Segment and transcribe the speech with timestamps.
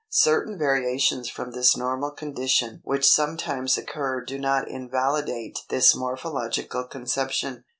[0.09, 7.65] Certain variations from this normal condition which sometimes occur do not invalidate this morphological conception.